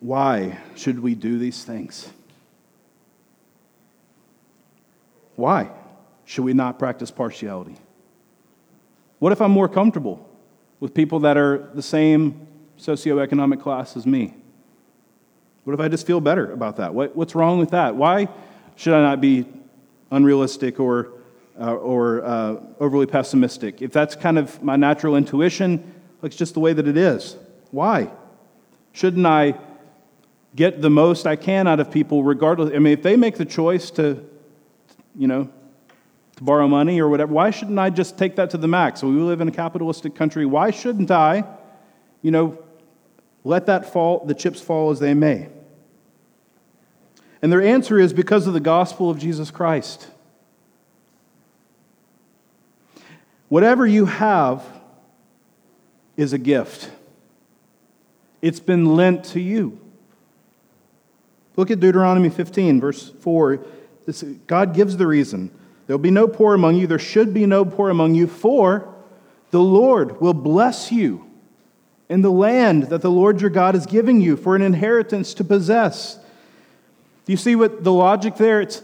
[0.00, 2.08] Why should we do these things?
[5.36, 5.70] Why
[6.24, 7.76] should we not practice partiality?
[9.18, 10.28] What if I'm more comfortable
[10.80, 12.46] with people that are the same
[12.78, 14.34] socioeconomic class as me?
[15.64, 16.94] What if I just feel better about that?
[16.94, 17.96] What, what's wrong with that?
[17.96, 18.28] Why
[18.76, 19.46] should I not be
[20.10, 21.12] unrealistic or,
[21.58, 23.82] uh, or uh, overly pessimistic?
[23.82, 27.36] If that's kind of my natural intuition, it's just the way that it is.
[27.70, 28.10] Why?
[28.92, 29.58] Shouldn't I
[30.54, 32.72] get the most I can out of people regardless?
[32.74, 34.24] I mean, if they make the choice to,
[35.16, 35.50] you know,
[36.36, 39.00] to borrow money or whatever, why shouldn't I just take that to the max?
[39.00, 40.46] So we live in a capitalistic country.
[40.46, 41.44] Why shouldn't I,
[42.22, 42.58] you know,
[43.44, 45.48] let that fall, the chips fall as they may?
[47.44, 50.08] And their answer is because of the gospel of Jesus Christ.
[53.50, 54.64] Whatever you have
[56.16, 56.90] is a gift,
[58.40, 59.78] it's been lent to you.
[61.56, 63.60] Look at Deuteronomy 15, verse 4.
[64.06, 65.50] This, God gives the reason.
[65.86, 68.88] There'll be no poor among you, there should be no poor among you, for
[69.50, 71.30] the Lord will bless you
[72.08, 75.44] in the land that the Lord your God is giving you for an inheritance to
[75.44, 76.20] possess.
[77.24, 78.60] Do you see what the logic there?
[78.60, 78.82] It's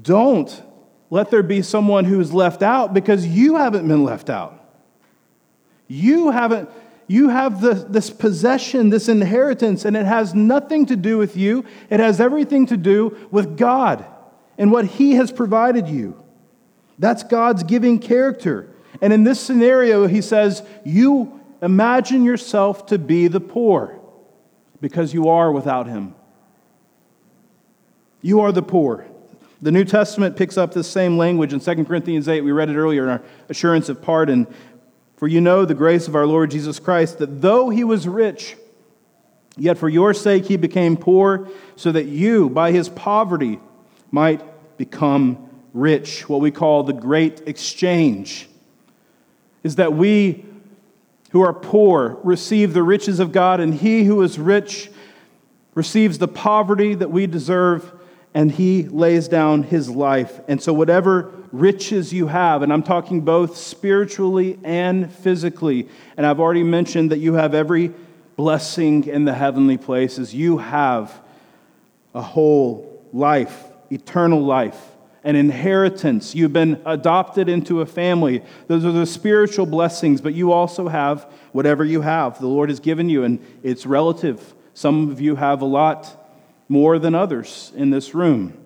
[0.00, 0.62] don't
[1.10, 4.60] let there be someone who's left out because you haven't been left out.
[5.86, 6.68] You haven't
[7.08, 11.64] you have the, this possession, this inheritance, and it has nothing to do with you.
[11.88, 14.04] It has everything to do with God
[14.58, 16.20] and what He has provided you.
[16.98, 18.68] That's God's giving character.
[19.00, 24.00] And in this scenario, He says, You imagine yourself to be the poor
[24.80, 26.14] because you are without Him.
[28.22, 29.06] You are the poor.
[29.62, 32.42] The New Testament picks up this same language in 2 Corinthians 8.
[32.42, 34.46] We read it earlier in our assurance of pardon.
[35.16, 38.56] For you know the grace of our Lord Jesus Christ, that though he was rich,
[39.56, 43.58] yet for your sake he became poor, so that you, by his poverty,
[44.10, 44.42] might
[44.76, 46.28] become rich.
[46.28, 48.48] What we call the great exchange
[49.62, 50.44] is that we
[51.30, 54.90] who are poor receive the riches of God, and he who is rich
[55.74, 57.92] receives the poverty that we deserve
[58.36, 60.40] and he lays down his life.
[60.46, 66.38] And so, whatever riches you have, and I'm talking both spiritually and physically, and I've
[66.38, 67.94] already mentioned that you have every
[68.36, 71.18] blessing in the heavenly places, you have
[72.14, 74.92] a whole life, eternal life.
[75.24, 76.36] An inheritance.
[76.36, 78.44] You've been adopted into a family.
[78.68, 82.38] Those are the spiritual blessings, but you also have whatever you have.
[82.38, 84.54] The Lord has given you, and it's relative.
[84.74, 86.25] Some of you have a lot,
[86.68, 88.56] more than others in this room.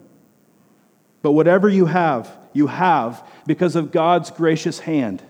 [1.23, 5.23] But whatever you have, you have because of God's gracious hand.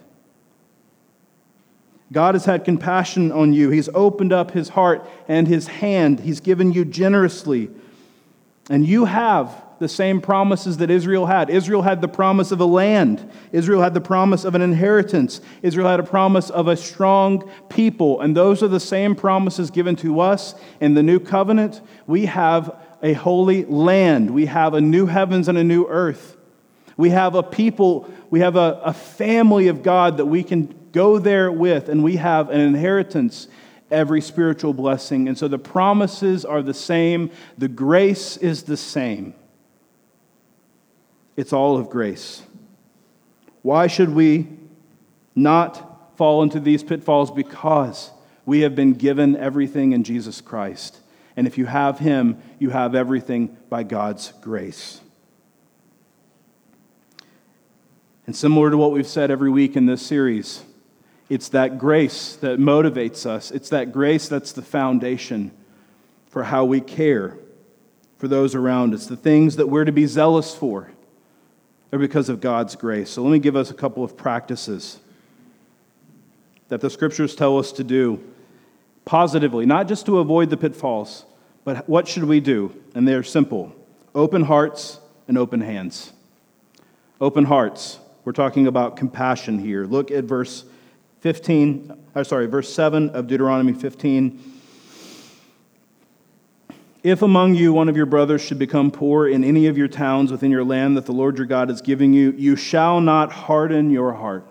[2.13, 3.71] God has had compassion on you.
[3.71, 6.21] He's opened up his heart and his hand.
[6.21, 7.71] He's given you generously.
[8.69, 11.49] And you have the same promises that Israel had.
[11.49, 15.89] Israel had the promise of a land, Israel had the promise of an inheritance, Israel
[15.89, 18.21] had a promise of a strong people.
[18.21, 21.81] And those are the same promises given to us in the new covenant.
[22.07, 26.37] We have a holy land, we have a new heavens and a new earth.
[26.99, 31.19] We have a people, we have a, a family of God that we can go
[31.19, 33.49] there with, and we have an inheritance
[33.91, 35.27] every spiritual blessing.
[35.27, 39.35] And so the promises are the same, the grace is the same.
[41.37, 42.43] It's all of grace.
[43.63, 44.49] Why should we
[45.35, 47.31] not fall into these pitfalls?
[47.31, 48.11] Because
[48.47, 50.99] we have been given everything in Jesus Christ.
[51.37, 55.01] And if you have Him, you have everything by God's grace.
[58.27, 60.63] And similar to what we've said every week in this series,
[61.29, 63.51] it's that grace that motivates us.
[63.51, 65.53] It's that grace that's the foundation
[66.29, 67.39] for how we care
[68.19, 69.07] for those around us.
[69.07, 70.93] The things that we're to be zealous for
[71.93, 73.11] are because of God's grace.
[73.11, 74.99] So let me give us a couple of practices
[76.69, 78.23] that the scriptures tell us to do
[79.05, 81.25] positively, not just to avoid the pitfalls,
[81.65, 82.75] but what should we do?
[82.95, 83.75] And they're simple
[84.15, 84.99] open hearts
[85.29, 86.13] and open hands.
[87.21, 87.99] Open hearts.
[88.25, 89.85] We're talking about compassion here.
[89.85, 90.65] Look at verse
[91.21, 94.60] 15, or sorry, verse 7 of Deuteronomy 15.
[97.03, 100.31] If among you one of your brothers should become poor in any of your towns
[100.31, 103.91] within your land that the Lord your God is giving you, you shall not harden
[103.91, 104.47] your heart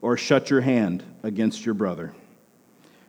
[0.00, 2.12] or shut your hand against your brother.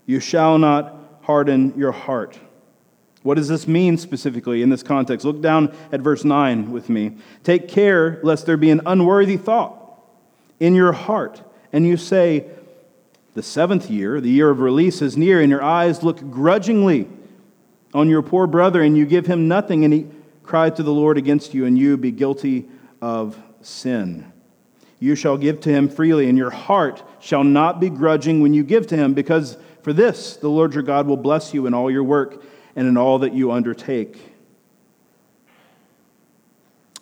[0.06, 2.38] You shall not harden your heart.
[3.24, 5.26] What does this mean specifically in this context?
[5.26, 7.18] Look down at verse 9 with me.
[7.44, 9.80] Take care lest there be an unworthy thought
[10.60, 12.46] in your heart and you say,
[13.34, 17.08] The seventh year, the year of release, is near, and your eyes look grudgingly
[17.94, 20.08] on your poor brother, and you give him nothing, and he
[20.44, 22.66] cried to the Lord against you, and you be guilty
[23.02, 24.32] of sin.
[25.00, 28.64] You shall give to him freely, and your heart shall not be grudging when you
[28.64, 31.92] give to him, because for this the Lord your God will bless you in all
[31.92, 32.44] your work
[32.76, 34.18] and in all that you undertake.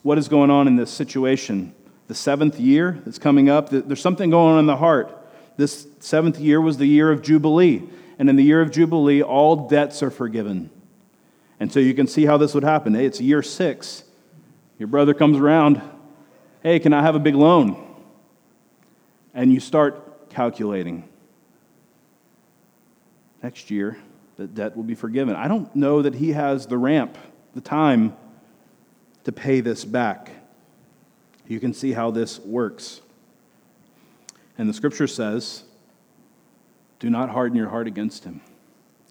[0.02, 1.76] What is going on in this situation?
[2.12, 5.18] the seventh year that's coming up, there's something going on in the heart.
[5.56, 7.84] This seventh year was the year of Jubilee.
[8.20, 10.70] And in the year of Jubilee, all debts are forgiven.
[11.62, 12.94] And so you can see how this would happen.
[12.94, 14.04] Hey, it's year six.
[14.78, 15.82] Your brother comes around.
[16.62, 17.78] Hey, can I have a big loan?
[19.34, 21.08] And you start calculating.
[23.42, 23.98] Next year,
[24.36, 25.38] the debt will be forgiven.
[25.38, 27.18] I don't know that he has the ramp,
[27.56, 28.18] the time
[29.24, 30.32] to pay this back
[31.52, 33.02] you can see how this works.
[34.58, 35.64] And the scripture says,
[37.00, 38.40] do not harden your heart against him.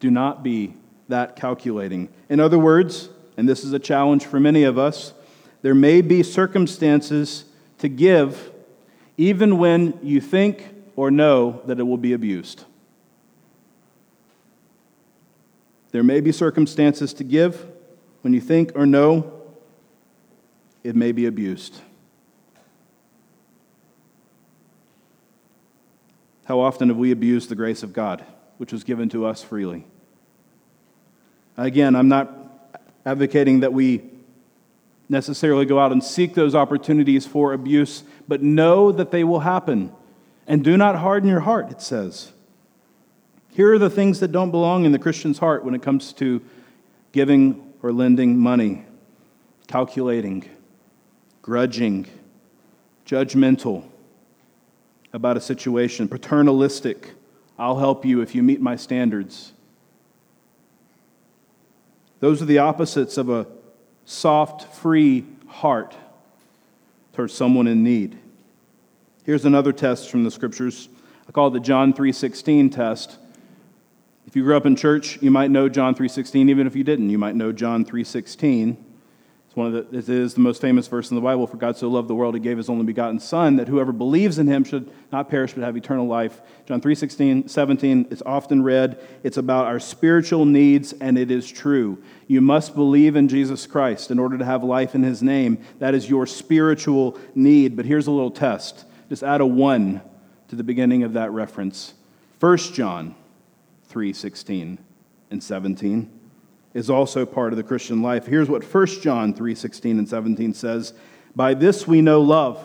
[0.01, 0.75] Do not be
[1.11, 2.09] that calculating.
[2.29, 5.13] In other words, and this is a challenge for many of us,
[5.63, 7.45] there may be circumstances
[7.79, 8.51] to give
[9.17, 12.65] even when you think or know that it will be abused.
[15.93, 17.67] There may be circumstances to give
[18.23, 19.33] when you think or know
[20.83, 21.81] it may be abused.
[26.45, 28.25] How often have we abused the grace of God,
[28.59, 29.87] which was given to us freely?
[31.57, 34.03] Again, I'm not advocating that we
[35.09, 39.93] necessarily go out and seek those opportunities for abuse, but know that they will happen.
[40.47, 42.33] And do not harden your heart, it says.
[43.51, 46.41] Here are the things that don't belong in the Christian's heart when it comes to
[47.13, 48.85] giving or lending money
[49.71, 50.45] calculating,
[51.43, 52.05] grudging,
[53.07, 53.85] judgmental,
[55.13, 57.13] about a situation, paternalistic.
[57.57, 59.53] I'll help you if you meet my standards.
[62.21, 63.47] Those are the opposites of a
[64.05, 65.97] soft, free heart
[67.15, 68.19] towards someone in need.
[69.25, 70.89] Here's another test from the scriptures.
[71.29, 73.19] I call it the John 3:16 test.
[74.27, 77.11] If you grew up in church, you might know John 3:16 even if you didn't,
[77.11, 78.77] you might know John 3:16.
[79.61, 81.47] One of the, it is the most famous verse in the Bible.
[81.47, 84.39] For God so loved the world, he gave his only begotten Son, that whoever believes
[84.39, 86.41] in him should not perish but have eternal life.
[86.65, 88.99] John 3 16, 17, it's often read.
[89.23, 92.03] It's about our spiritual needs, and it is true.
[92.27, 95.63] You must believe in Jesus Christ in order to have life in his name.
[95.79, 97.77] That is your spiritual need.
[97.77, 98.87] But here's a little test.
[99.11, 100.01] Just add a 1
[100.49, 101.93] to the beginning of that reference.
[102.39, 103.15] 1 John
[103.89, 104.79] 3 16
[105.31, 106.20] and 17
[106.75, 108.27] is also part of the Christian life.
[108.27, 110.93] Here's what 1 John 3:16 and 17 says,
[111.35, 112.59] "By this we know love,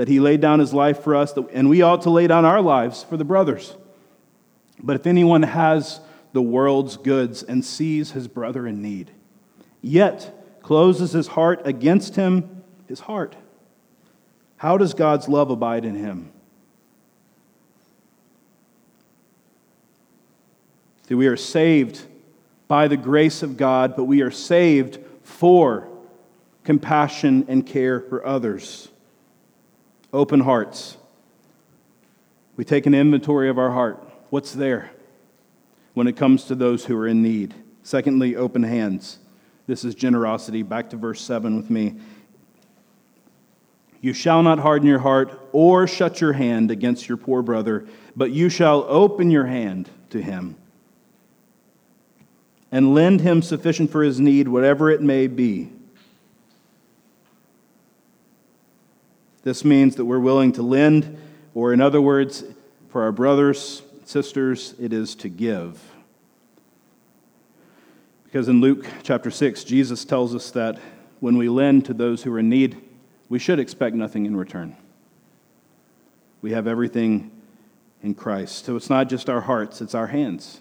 [0.00, 2.62] that he laid down his life for us, and we ought to lay down our
[2.62, 3.76] lives for the brothers.
[4.82, 6.00] But if anyone has
[6.32, 9.10] the world's goods and sees his brother in need,
[9.82, 13.36] yet closes his heart against him, his heart.
[14.56, 16.30] How does God's love abide in him?
[21.08, 22.06] See, we are saved
[22.70, 25.88] by the grace of God, but we are saved for
[26.62, 28.88] compassion and care for others.
[30.12, 30.96] Open hearts.
[32.54, 34.08] We take an inventory of our heart.
[34.30, 34.92] What's there
[35.94, 37.56] when it comes to those who are in need?
[37.82, 39.18] Secondly, open hands.
[39.66, 40.62] This is generosity.
[40.62, 41.96] Back to verse 7 with me.
[44.00, 48.30] You shall not harden your heart or shut your hand against your poor brother, but
[48.30, 50.54] you shall open your hand to him
[52.72, 55.70] and lend him sufficient for his need, whatever it may be.
[59.42, 61.18] This means that we're willing to lend,
[61.54, 62.44] or in other words,
[62.90, 65.80] for our brothers, sisters, it is to give.
[68.24, 70.78] Because in Luke chapter 6, Jesus tells us that
[71.20, 72.80] when we lend to those who are in need,
[73.28, 74.76] we should expect nothing in return.
[76.42, 77.30] We have everything
[78.02, 78.64] in Christ.
[78.64, 80.60] So it's not just our hearts, it's our hands.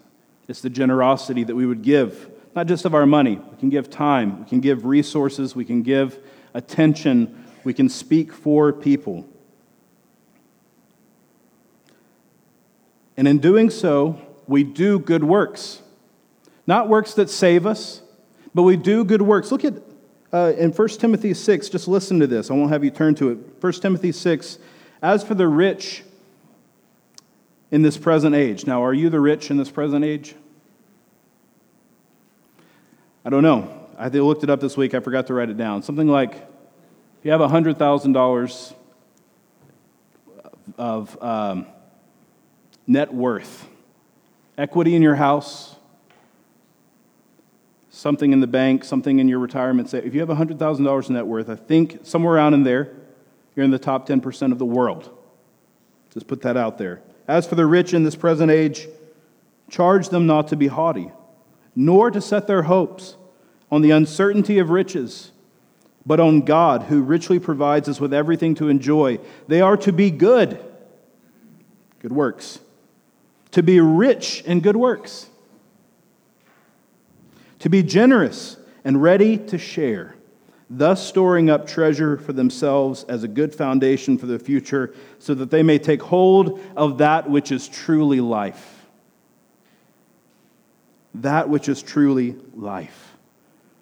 [0.50, 3.36] It's the generosity that we would give, not just of our money.
[3.36, 6.18] We can give time, we can give resources, we can give
[6.56, 9.30] attention, we can speak for people.
[13.16, 15.84] And in doing so, we do good works.
[16.66, 18.02] Not works that save us,
[18.56, 19.52] but we do good works.
[19.52, 19.76] Look at
[20.34, 22.50] uh, in 1 Timothy 6, just listen to this.
[22.50, 23.38] I won't have you turn to it.
[23.64, 24.58] 1 Timothy 6,
[25.04, 26.04] as for the rich
[27.72, 28.66] in this present age.
[28.66, 30.36] Now, are you the rich in this present age?
[33.24, 33.88] I don't know.
[33.98, 34.94] I looked it up this week.
[34.94, 35.84] I forgot to write it down.
[35.84, 38.74] Something like if you have $100,000
[40.78, 41.68] of um,
[42.88, 43.68] net worth,
[44.58, 45.76] equity in your house,
[47.90, 49.90] something in the bank, something in your retirement.
[49.90, 52.94] say If you have $100,000 net worth, I think somewhere around in there,
[53.56, 55.10] you're in the top 10% of the world.
[56.14, 57.02] Just put that out there.
[57.30, 58.88] As for the rich in this present age,
[59.70, 61.12] charge them not to be haughty,
[61.76, 63.18] nor to set their hopes
[63.70, 65.30] on the uncertainty of riches,
[66.08, 69.20] but on God, who richly provides us with everything to enjoy.
[69.48, 70.60] They are to be good,
[72.00, 72.62] good works,
[73.52, 75.30] to be rich in good works,
[77.60, 80.16] to be generous and ready to share
[80.70, 85.50] thus storing up treasure for themselves as a good foundation for the future, so that
[85.50, 88.86] they may take hold of that which is truly life.
[91.16, 93.16] That which is truly life.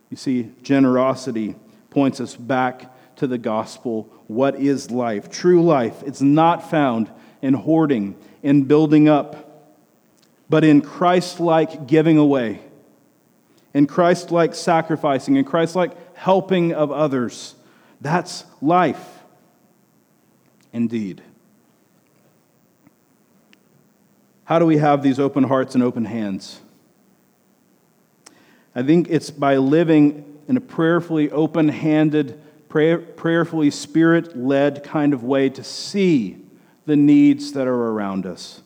[0.09, 1.55] You see, generosity
[1.89, 4.09] points us back to the gospel.
[4.27, 5.29] What is life?
[5.29, 6.03] True life.
[6.05, 7.11] It's not found
[7.41, 9.75] in hoarding, in building up,
[10.49, 12.61] but in Christ like giving away,
[13.73, 17.53] in Christ like sacrificing, in Christ like helping of others.
[18.01, 19.20] That's life
[20.74, 21.22] indeed.
[24.45, 26.59] How do we have these open hearts and open hands?
[28.74, 35.13] I think it's by living in a prayerfully open handed, prayer, prayerfully spirit led kind
[35.13, 36.38] of way to see
[36.88, 38.61] the needs that are around us.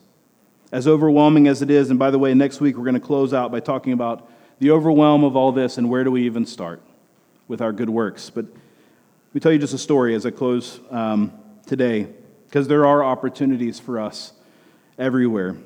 [0.72, 3.34] As overwhelming as it is, and by the way, next week we're going to close
[3.34, 4.30] out by talking about
[4.60, 6.82] the overwhelm of all this and where do we even start
[7.52, 8.30] with our good works.
[8.30, 11.34] But let me tell you just a story as I close um,
[11.68, 12.08] today,
[12.48, 14.32] because there are opportunities for us
[14.98, 15.58] everywhere.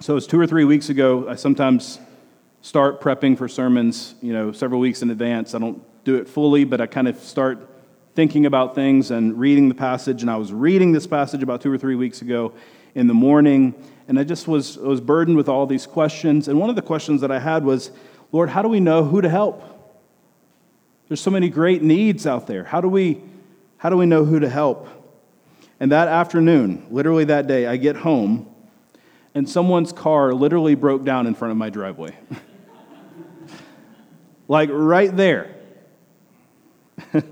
[0.00, 1.26] So it's two or three weeks ago.
[1.26, 1.98] I sometimes
[2.60, 5.54] start prepping for sermons, you know, several weeks in advance.
[5.54, 7.66] I don't do it fully, but I kind of start
[8.14, 10.20] thinking about things and reading the passage.
[10.20, 12.52] And I was reading this passage about two or three weeks ago
[12.94, 13.74] in the morning,
[14.08, 16.48] and I just was, was burdened with all these questions.
[16.48, 17.92] And one of the questions that I had was,
[18.30, 19.76] Lord, how do we know who to help?
[21.08, 22.64] There's so many great needs out there.
[22.64, 23.20] How do we,
[23.78, 24.88] how do we know who to help?
[25.80, 28.52] And that afternoon, literally that day, I get home
[29.34, 32.16] and someone's car literally broke down in front of my driveway.
[34.48, 35.54] like right there.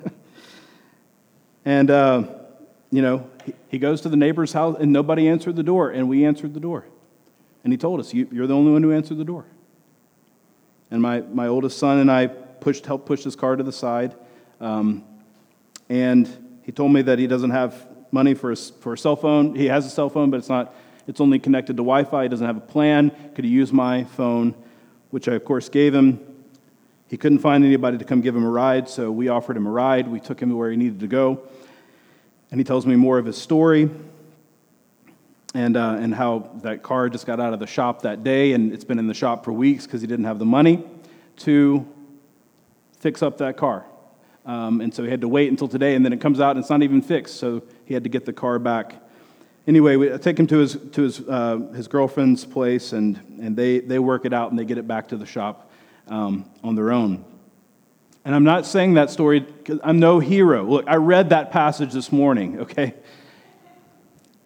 [1.64, 2.24] and, uh,
[2.90, 3.28] you know,
[3.68, 6.60] he goes to the neighbor's house and nobody answered the door, and we answered the
[6.60, 6.86] door.
[7.64, 9.44] And he told us, You're the only one who answered the door.
[10.90, 14.14] And my, my oldest son and I pushed, helped push his car to the side.
[14.60, 15.04] Um,
[15.88, 16.28] and
[16.62, 19.54] he told me that he doesn't have money for a, for a cell phone.
[19.54, 20.74] He has a cell phone, but it's not.
[21.06, 22.24] It's only connected to Wi-Fi.
[22.24, 23.12] He doesn't have a plan.
[23.34, 24.54] Could he use my phone?
[25.10, 26.18] Which I of course gave him.
[27.08, 29.70] He couldn't find anybody to come give him a ride, so we offered him a
[29.70, 30.08] ride.
[30.08, 31.42] We took him to where he needed to go,
[32.50, 33.88] and he tells me more of his story
[35.54, 38.72] and, uh, and how that car just got out of the shop that day, and
[38.72, 40.84] it's been in the shop for weeks because he didn't have the money
[41.38, 41.86] to
[43.06, 43.86] fix up that car.
[44.44, 46.58] Um, and so he had to wait until today, and then it comes out and
[46.58, 47.36] it's not even fixed.
[47.36, 49.00] So he had to get the car back.
[49.68, 53.56] Anyway, we I take him to his, to his, uh, his girlfriend's place, and, and
[53.56, 55.70] they, they work it out and they get it back to the shop
[56.08, 57.24] um, on their own.
[58.24, 59.46] And I'm not saying that story
[59.84, 60.64] I'm no hero.
[60.64, 62.94] Look, I read that passage this morning, okay?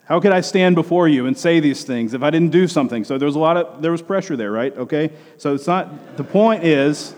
[0.05, 3.05] How could I stand before you and say these things if I didn't do something?
[3.05, 4.77] So there was a lot of there was pressure there, right?
[4.77, 5.13] Okay?
[5.39, 7.15] So it's not the point is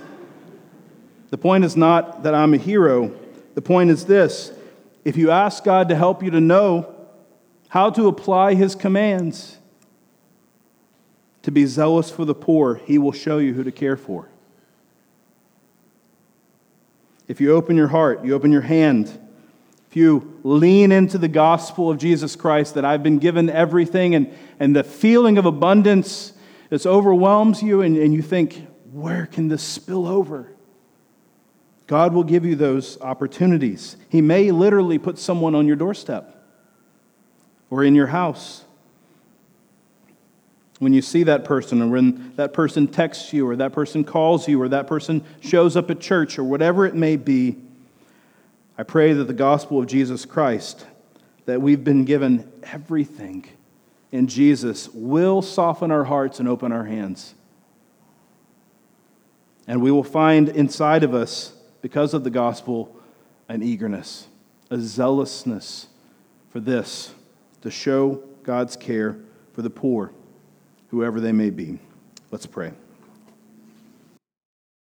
[1.32, 3.10] the point is not that I'm a hero.
[3.54, 4.52] The point is this.
[5.02, 6.94] If you ask God to help you to know
[7.70, 9.56] how to apply his commands,
[11.40, 14.28] to be zealous for the poor, he will show you who to care for.
[17.28, 19.06] If you open your heart, you open your hand,
[19.88, 24.30] if you lean into the gospel of Jesus Christ, that I've been given everything, and,
[24.60, 26.34] and the feeling of abundance
[26.68, 30.52] just overwhelms you, and, and you think, where can this spill over?
[31.86, 33.96] God will give you those opportunities.
[34.08, 36.36] He may literally put someone on your doorstep
[37.70, 38.64] or in your house.
[40.78, 44.48] When you see that person, or when that person texts you, or that person calls
[44.48, 47.56] you, or that person shows up at church, or whatever it may be,
[48.76, 50.86] I pray that the gospel of Jesus Christ,
[51.46, 53.44] that we've been given everything
[54.10, 57.34] in Jesus, will soften our hearts and open our hands.
[59.68, 61.52] And we will find inside of us,
[61.82, 62.96] because of the gospel,
[63.48, 64.28] an eagerness,
[64.70, 65.88] a zealousness
[66.48, 67.14] for this,
[67.60, 69.18] to show God's care
[69.52, 70.12] for the poor
[70.88, 71.78] whoever they may be.
[72.30, 72.72] Let's pray.